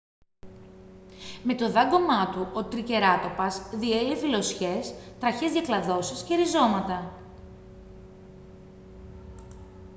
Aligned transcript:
με 1.43 1.55
το 1.55 1.69
δάγκωμά 1.71 2.29
του 2.31 2.47
ο 2.53 2.63
τρικεράτοπας 2.65 3.61
διέλυε 3.73 4.15
φυλλωσιές 4.15 4.93
τραχιές 5.19 5.51
διακλαδώσεις 5.51 6.21
και 6.23 6.35
ριζώματα 6.35 7.13